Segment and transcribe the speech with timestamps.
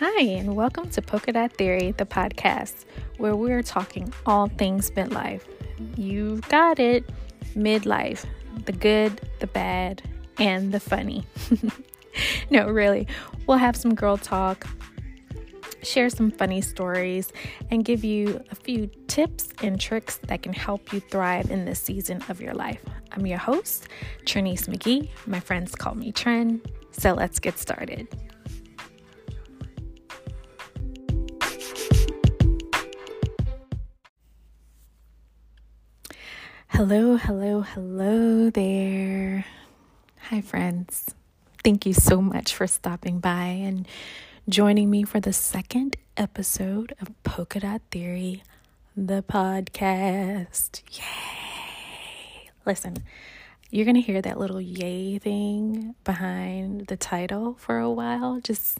[0.00, 2.84] Hi, and welcome to Polka Dot Theory, the podcast,
[3.16, 5.42] where we're talking all things midlife.
[5.96, 7.04] You've got it,
[7.56, 8.24] midlife
[8.64, 10.00] the good, the bad,
[10.38, 11.24] and the funny.
[12.50, 13.08] no, really,
[13.48, 14.68] we'll have some girl talk,
[15.82, 17.32] share some funny stories,
[17.72, 21.80] and give you a few tips and tricks that can help you thrive in this
[21.80, 22.84] season of your life.
[23.10, 23.88] I'm your host,
[24.26, 25.08] Trinice McGee.
[25.26, 26.60] My friends call me Tren.
[26.92, 28.06] So let's get started.
[36.78, 39.44] Hello, hello, hello there.
[40.20, 41.12] Hi, friends.
[41.64, 43.84] Thank you so much for stopping by and
[44.48, 48.44] joining me for the second episode of Polka Dot Theory,
[48.96, 50.82] the podcast.
[50.96, 52.50] Yay!
[52.64, 52.98] Listen,
[53.72, 58.38] you're going to hear that little yay thing behind the title for a while.
[58.40, 58.78] Just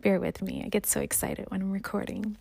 [0.00, 0.62] bear with me.
[0.64, 2.38] I get so excited when I'm recording.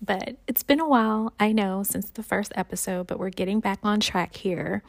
[0.00, 3.80] But it's been a while, I know, since the first episode, but we're getting back
[3.82, 4.82] on track here.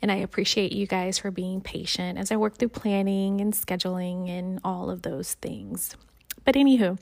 [0.00, 4.28] And I appreciate you guys for being patient as I work through planning and scheduling
[4.28, 5.96] and all of those things.
[6.44, 6.98] But anywho,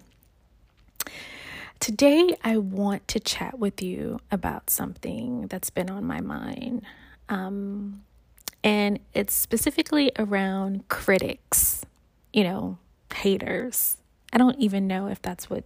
[1.79, 6.83] today I want to chat with you about something that's been on my mind.
[7.29, 8.03] Um,
[8.65, 11.85] and it's specifically around critics,
[12.33, 12.79] you know,
[13.15, 13.99] haters.
[14.33, 15.65] I don't even know if that's what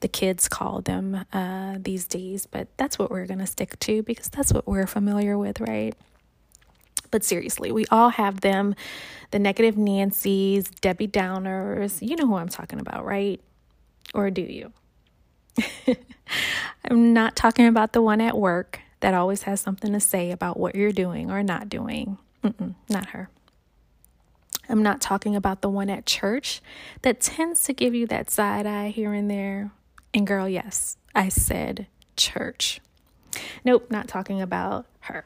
[0.00, 4.02] the kids call them uh, these days, but that's what we're going to stick to
[4.02, 5.94] because that's what we're familiar with, right?
[7.10, 8.74] But seriously, we all have them
[9.30, 12.06] the negative Nancy's, Debbie Downers.
[12.06, 13.40] You know who I'm talking about, right?
[14.14, 14.72] Or do you?
[16.90, 20.58] I'm not talking about the one at work that always has something to say about
[20.58, 22.18] what you're doing or not doing.
[22.42, 23.28] Mm-mm, not her.
[24.68, 26.62] I'm not talking about the one at church
[27.02, 29.70] that tends to give you that side eye here and there.
[30.14, 32.80] And girl, yes, I said church.
[33.64, 35.24] Nope, not talking about her.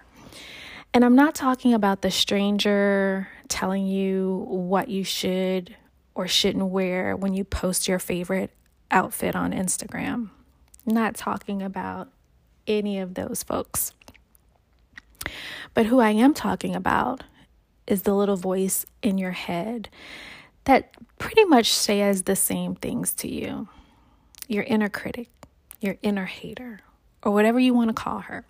[0.95, 5.77] And I'm not talking about the stranger telling you what you should
[6.15, 8.51] or shouldn't wear when you post your favorite
[8.91, 10.31] outfit on Instagram.
[10.87, 12.09] Not talking about
[12.67, 13.93] any of those folks.
[15.75, 17.25] But who I am talking about
[17.87, 19.91] is the little voice in your head
[20.65, 23.69] that pretty much says the same things to you
[24.49, 25.29] your inner critic,
[25.81, 26.81] your inner hater,
[27.23, 28.45] or whatever you want to call her.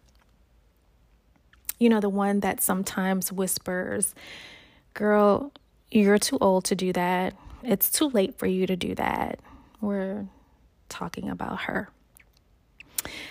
[1.78, 4.14] You know, the one that sometimes whispers,
[4.94, 5.52] Girl,
[5.92, 7.34] you're too old to do that.
[7.62, 9.38] It's too late for you to do that.
[9.80, 10.26] We're
[10.88, 11.90] talking about her.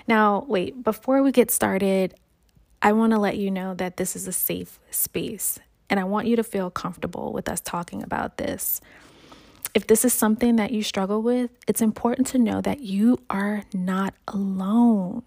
[0.07, 2.13] Now, wait, before we get started,
[2.81, 6.28] I want to let you know that this is a safe space and I want
[6.28, 8.79] you to feel comfortable with us talking about this.
[9.77, 13.61] If this is something that you struggle with, it's important to know that you are
[13.75, 15.21] not alone.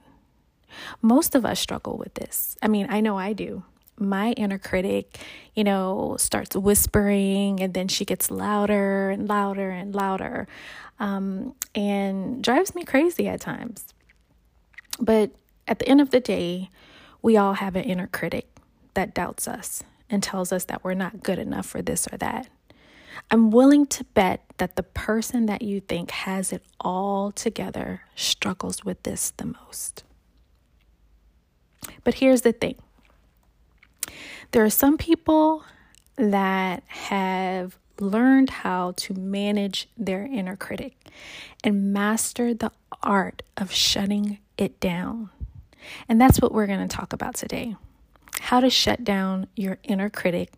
[1.01, 2.57] Most of us struggle with this.
[2.61, 3.63] I mean, I know I do.
[3.97, 5.21] My inner critic,
[5.55, 10.49] you know, starts whispering and then she gets louder and louder and louder
[10.99, 13.95] um, and drives me crazy at times.
[14.99, 15.31] But
[15.69, 16.71] at the end of the day,
[17.23, 18.49] we all have an inner critic
[18.95, 22.49] that doubts us and tells us that we're not good enough for this or that.
[23.31, 28.85] I'm willing to bet that the person that you think has it all together struggles
[28.85, 30.03] with this the most.
[32.03, 32.77] But here's the thing
[34.51, 35.65] there are some people
[36.17, 40.95] that have learned how to manage their inner critic
[41.63, 45.31] and master the art of shutting it down.
[46.09, 47.77] And that's what we're going to talk about today
[48.41, 50.51] how to shut down your inner critic,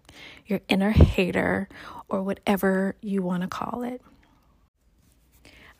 [0.46, 1.68] your inner hater,
[2.12, 4.00] or whatever you want to call it.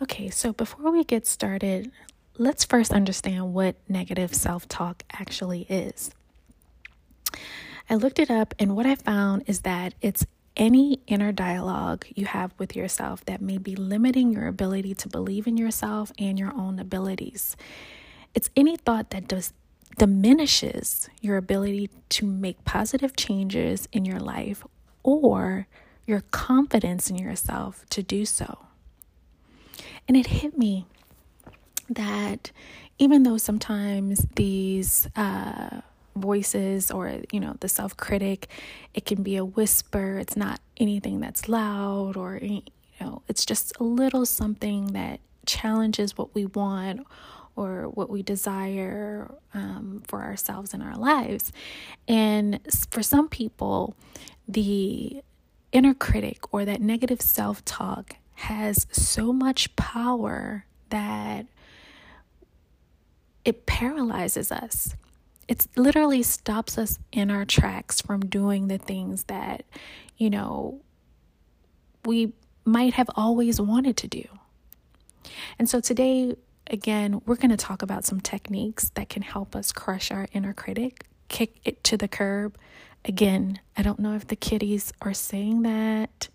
[0.00, 1.92] Okay, so before we get started,
[2.38, 6.10] let's first understand what negative self talk actually is.
[7.88, 10.26] I looked it up, and what I found is that it's
[10.56, 15.46] any inner dialogue you have with yourself that may be limiting your ability to believe
[15.46, 17.56] in yourself and your own abilities.
[18.34, 19.52] It's any thought that does
[19.98, 24.64] diminishes your ability to make positive changes in your life
[25.02, 25.66] or
[26.06, 28.66] your confidence in yourself to do so.
[30.08, 30.86] And it hit me
[31.88, 32.50] that
[32.98, 35.80] even though sometimes these uh,
[36.14, 38.48] voices or you know the self-critic
[38.92, 42.62] it can be a whisper it's not anything that's loud or you
[43.00, 47.06] know it's just a little something that challenges what we want
[47.56, 51.50] or what we desire um, for ourselves in our lives
[52.06, 52.60] and
[52.90, 53.96] for some people
[54.46, 55.22] the
[55.72, 61.46] inner critic or that negative self talk has so much power that
[63.44, 64.94] it paralyzes us.
[65.48, 69.64] It literally stops us in our tracks from doing the things that,
[70.16, 70.80] you know,
[72.04, 72.32] we
[72.64, 74.24] might have always wanted to do.
[75.58, 76.36] And so today,
[76.68, 80.52] again, we're going to talk about some techniques that can help us crush our inner
[80.52, 82.56] critic, kick it to the curb.
[83.04, 86.28] Again, I don't know if the kiddies are saying that.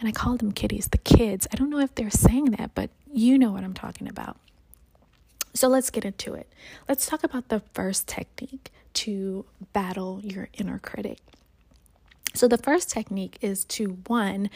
[0.00, 1.46] And I call them kiddies, the kids.
[1.52, 4.36] I don't know if they're saying that, but you know what I'm talking about.
[5.54, 6.52] So let's get into it.
[6.88, 11.18] Let's talk about the first technique to battle your inner critic.
[12.34, 14.50] So, the first technique is to one,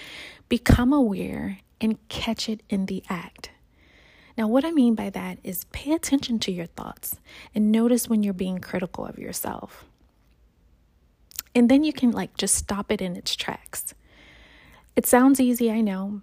[0.48, 3.50] become aware and catch it in the act.
[4.36, 7.16] Now, what I mean by that is pay attention to your thoughts
[7.54, 9.84] and notice when you're being critical of yourself.
[11.54, 13.94] And then you can like just stop it in its tracks.
[14.96, 16.22] It sounds easy, I know,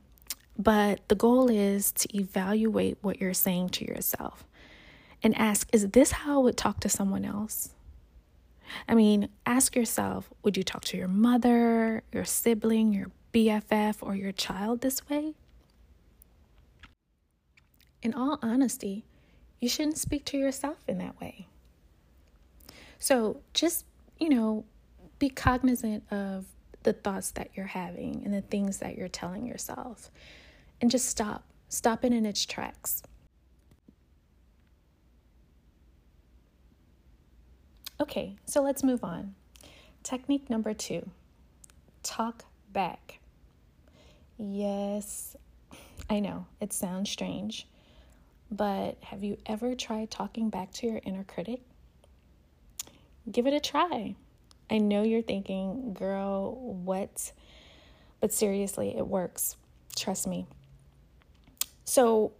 [0.57, 4.45] but the goal is to evaluate what you're saying to yourself
[5.23, 7.69] and ask, is this how I would talk to someone else?
[8.87, 14.15] I mean, ask yourself would you talk to your mother, your sibling, your BFF, or
[14.15, 15.33] your child this way?
[18.01, 19.05] In all honesty,
[19.59, 21.47] you shouldn't speak to yourself in that way.
[22.99, 23.85] So just,
[24.19, 24.65] you know,
[25.19, 26.45] be cognizant of
[26.83, 30.09] the thoughts that you're having and the things that you're telling yourself.
[30.81, 31.43] And just stop.
[31.67, 33.03] Stop it in its tracks.
[38.01, 39.35] Okay, so let's move on.
[40.03, 41.09] Technique number two
[42.01, 43.19] talk back.
[44.37, 45.35] Yes,
[46.09, 47.67] I know it sounds strange,
[48.49, 51.61] but have you ever tried talking back to your inner critic?
[53.29, 54.15] Give it a try.
[54.69, 57.31] I know you're thinking, girl, what?
[58.19, 59.55] But seriously, it works.
[59.95, 60.45] Trust me.
[61.85, 62.33] So,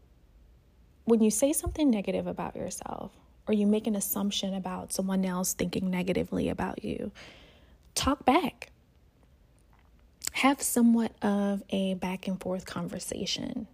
[1.05, 3.11] when you say something negative about yourself,
[3.47, 7.11] or you make an assumption about someone else thinking negatively about you,
[7.95, 8.69] talk back.
[10.33, 13.67] Have somewhat of a back and forth conversation.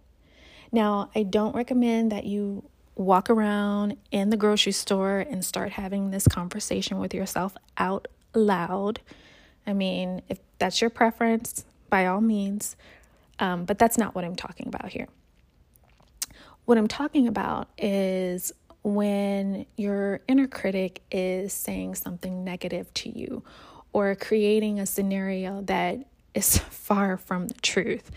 [0.72, 2.64] Now, I don't recommend that you
[2.94, 9.00] walk around in the grocery store and start having this conversation with yourself out loud.
[9.66, 12.76] I mean, if that's your preference, by all means,
[13.38, 15.08] um, but that's not what I'm talking about here.
[16.64, 18.52] What I'm talking about is
[18.82, 23.42] when your inner critic is saying something negative to you
[23.92, 25.98] or creating a scenario that
[26.34, 28.10] is far from the truth.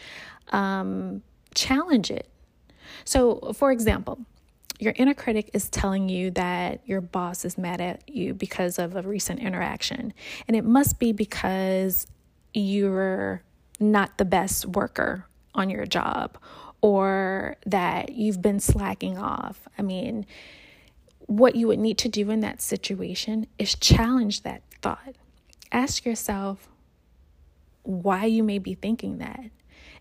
[0.52, 1.22] Um,
[1.56, 2.30] challenge it.
[3.06, 4.20] So, for example,
[4.80, 8.96] your inner critic is telling you that your boss is mad at you because of
[8.96, 10.14] a recent interaction,
[10.48, 12.08] and it must be because
[12.54, 13.44] you're
[13.80, 16.38] not the best worker on your job
[16.82, 19.68] or that you've been slacking off.
[19.78, 20.26] I mean,
[21.28, 25.16] what you would need to do in that situation is challenge that thought.
[25.72, 26.70] Ask yourself
[27.84, 29.42] why you may be thinking that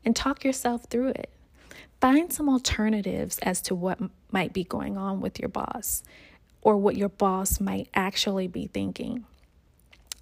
[0.04, 1.30] and talk yourself through it.
[2.00, 3.98] Find some alternatives as to what
[4.30, 6.04] might be going on with your boss
[6.62, 9.24] or what your boss might actually be thinking.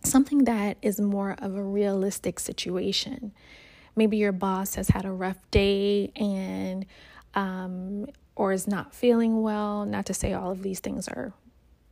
[0.02, 3.32] Something that is more of a realistic situation.
[3.94, 6.86] Maybe your boss has had a rough day and
[7.34, 9.84] um, or is not feeling well.
[9.84, 11.32] Not to say all of these things are,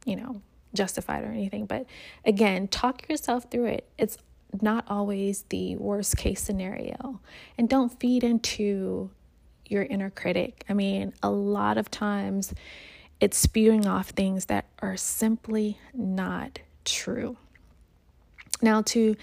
[0.07, 0.41] you know,
[0.75, 1.87] justified or anything, but
[2.25, 3.89] again, talk yourself through it.
[3.99, 4.17] It's
[4.61, 7.21] not always the worst case scenario.
[7.59, 9.11] And don't feed into
[9.67, 10.65] your inner critic.
[10.69, 12.55] I mean, a lot of times
[13.21, 17.37] it's spewing off things that are simply not true.
[18.61, 19.17] Now, to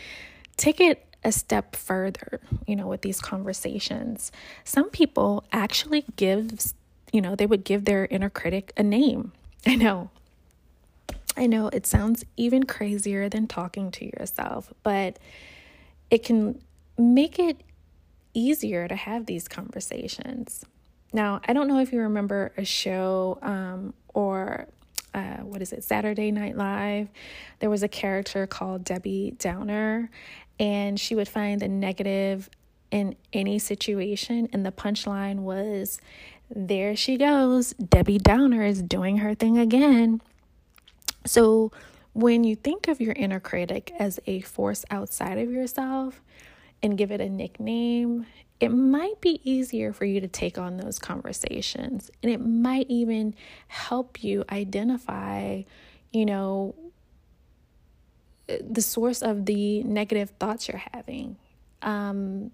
[0.58, 4.32] take it a step further, you know, with these conversations,
[4.64, 6.74] some people actually give
[7.12, 9.34] you know, they would give their inner critic a name.
[9.66, 10.10] I know.
[11.38, 15.18] I know it sounds even crazier than talking to yourself, but
[16.10, 16.62] it can
[16.98, 17.62] make it
[18.34, 20.66] easier to have these conversations.
[21.14, 24.68] Now, I don't know if you remember a show um, or
[25.14, 27.10] uh, what is it, Saturday Night Live.
[27.60, 30.10] There was a character called Debbie Downer,
[30.60, 32.50] and she would find the negative
[32.92, 36.00] in any situation, and the punchline was
[36.54, 37.74] there she goes.
[37.74, 40.22] Debbie Downer is doing her thing again.
[41.26, 41.72] So,
[42.14, 46.22] when you think of your inner critic as a force outside of yourself
[46.84, 48.26] and give it a nickname,
[48.60, 52.12] it might be easier for you to take on those conversations.
[52.22, 53.36] And it might even
[53.68, 55.64] help you identify,
[56.12, 56.76] you know,
[58.48, 61.38] the source of the negative thoughts you're having.
[61.82, 62.52] Um,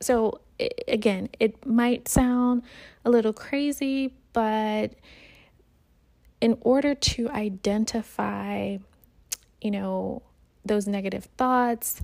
[0.00, 0.40] So,
[0.86, 2.62] again, it might sound
[3.04, 4.92] a little crazy, but
[6.40, 8.78] in order to identify,
[9.60, 10.22] you know,
[10.64, 12.00] those negative thoughts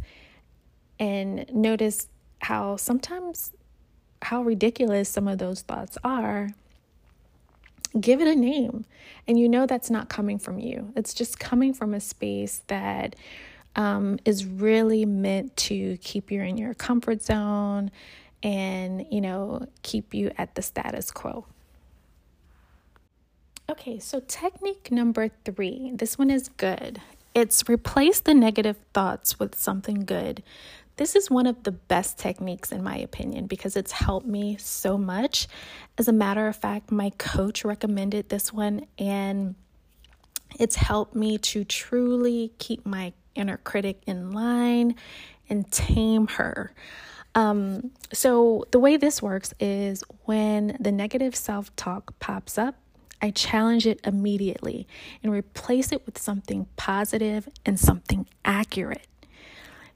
[0.98, 2.08] and notice
[2.40, 3.52] how sometimes
[4.22, 6.50] how ridiculous some of those thoughts are,
[8.00, 8.84] give it a name.
[9.26, 10.92] And you know that's not coming from you.
[10.96, 13.16] It's just coming from a space that
[13.76, 17.90] um, is really meant to keep you in your comfort zone
[18.42, 21.46] and, you know, keep you at the status quo.
[23.68, 27.00] Okay, so technique number three, this one is good.
[27.34, 30.42] It's replace the negative thoughts with something good.
[30.96, 34.96] This is one of the best techniques, in my opinion, because it's helped me so
[34.96, 35.48] much.
[35.98, 39.56] As a matter of fact, my coach recommended this one, and
[40.58, 44.94] it's helped me to truly keep my inner critic in line
[45.48, 46.72] and tame her.
[47.34, 52.76] Um, so, the way this works is when the negative self talk pops up,
[53.20, 54.86] I challenge it immediately
[55.22, 59.06] and replace it with something positive and something accurate.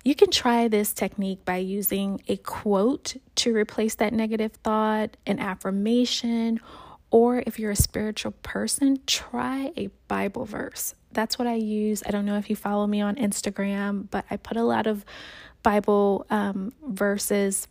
[0.04, 5.38] You can try this technique by using a quote to replace that negative thought, an
[5.38, 6.60] affirmation,
[7.10, 10.94] or if you're a spiritual person, try a Bible verse.
[11.12, 12.02] That's what I use.
[12.06, 15.04] I don't know if you follow me on Instagram, but I put a lot of
[15.62, 17.66] Bible um, verses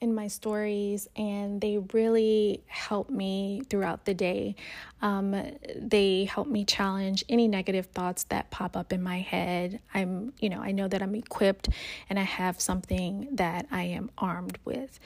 [0.00, 4.54] in my stories, and they really help me throughout the day.
[5.00, 5.34] Um,
[5.74, 9.80] they help me challenge any negative thoughts that pop up in my head.
[9.94, 11.70] I'm, you know, I know that I'm equipped
[12.10, 15.00] and I have something that I am armed with.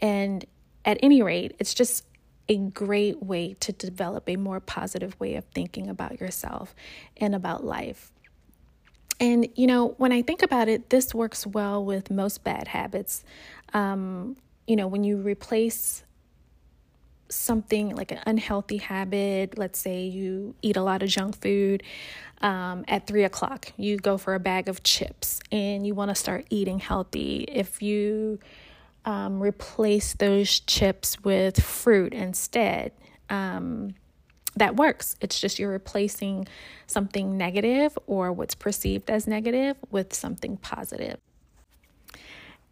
[0.00, 0.44] And
[0.84, 2.04] at any rate, it's just
[2.48, 6.74] a great way to develop a more positive way of thinking about yourself
[7.16, 8.12] and about life.
[9.18, 13.24] And, you know, when I think about it, this works well with most bad habits.
[13.72, 16.02] Um, you know, when you replace
[17.28, 21.82] something like an unhealthy habit, let's say you eat a lot of junk food
[22.40, 26.14] um, at three o'clock, you go for a bag of chips and you want to
[26.14, 27.44] start eating healthy.
[27.48, 28.38] If you
[29.04, 32.92] um, replace those chips with fruit instead,
[33.30, 33.94] um,
[34.56, 35.16] that works.
[35.20, 36.48] It's just you're replacing
[36.86, 41.18] something negative or what's perceived as negative with something positive.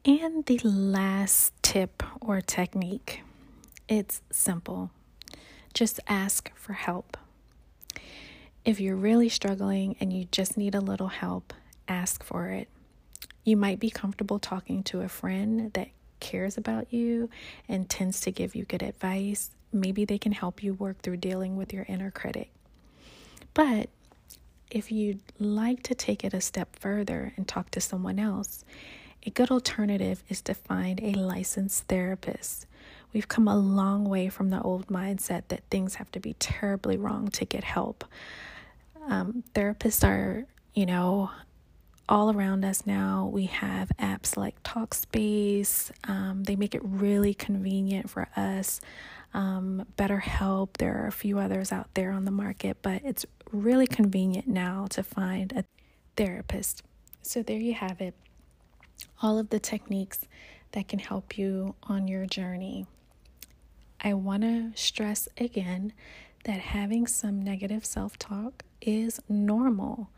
[0.06, 3.22] And the last tip or technique
[3.88, 4.90] it's simple.
[5.72, 7.16] Just ask for help.
[8.66, 11.54] If you're really struggling and you just need a little help,
[11.88, 12.68] ask for it.
[13.44, 15.88] You might be comfortable talking to a friend that
[16.20, 17.30] cares about you
[17.68, 19.50] and tends to give you good advice.
[19.72, 22.50] Maybe they can help you work through dealing with your inner critic.
[23.54, 23.88] But
[24.70, 28.64] if you'd like to take it a step further and talk to someone else,
[29.24, 32.66] a good alternative is to find a licensed therapist.
[33.12, 36.96] We've come a long way from the old mindset that things have to be terribly
[36.96, 38.04] wrong to get help.
[39.06, 41.30] Um, therapists are, you know,
[42.08, 43.30] all around us now.
[43.32, 45.90] We have apps like Talkspace.
[46.04, 48.80] Um, they make it really convenient for us.
[49.32, 50.76] Um, BetterHelp.
[50.78, 54.86] There are a few others out there on the market, but it's really convenient now
[54.90, 55.64] to find a
[56.16, 56.82] therapist.
[57.22, 58.14] So there you have it.
[59.22, 60.26] All of the techniques
[60.72, 62.86] that can help you on your journey.
[64.00, 65.92] I want to stress again
[66.44, 70.10] that having some negative self talk is normal.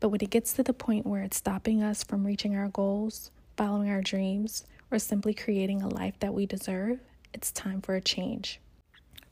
[0.00, 3.30] But when it gets to the point where it's stopping us from reaching our goals,
[3.56, 7.00] following our dreams, or simply creating a life that we deserve,
[7.32, 8.60] it's time for a change.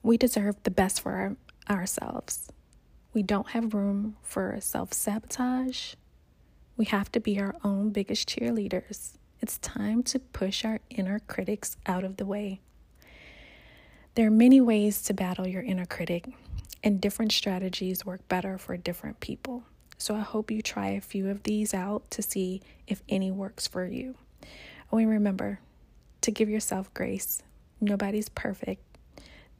[0.02, 1.36] We deserve the best for our,
[1.76, 2.48] ourselves.
[3.14, 5.94] We don't have room for self sabotage.
[6.76, 9.12] We have to be our own biggest cheerleaders.
[9.40, 12.60] It's time to push our inner critics out of the way.
[14.14, 16.28] There are many ways to battle your inner critic,
[16.84, 19.64] and different strategies work better for different people.
[19.98, 23.66] So I hope you try a few of these out to see if any works
[23.66, 24.16] for you.
[24.92, 25.60] Oh, and remember
[26.22, 27.42] to give yourself grace.
[27.80, 28.82] Nobody's perfect.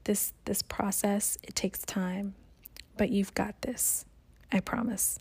[0.05, 2.35] This this process, it takes time,
[2.97, 4.05] but you've got this.
[4.51, 5.19] I promise.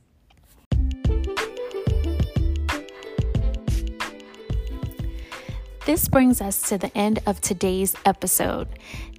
[5.84, 8.68] This brings us to the end of today's episode.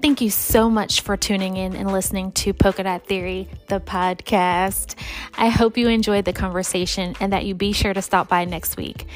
[0.01, 4.95] Thank you so much for tuning in and listening to Polka Dot Theory, the podcast.
[5.35, 8.77] I hope you enjoyed the conversation and that you be sure to stop by next
[8.77, 9.07] week.